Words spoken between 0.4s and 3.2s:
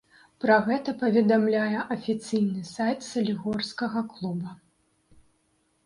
Пра гэта паведамляе афіцыйны сайт